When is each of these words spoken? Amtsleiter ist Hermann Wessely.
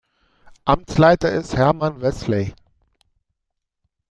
Amtsleiter 0.65 1.31
ist 1.31 1.55
Hermann 1.55 2.01
Wessely. 2.01 2.55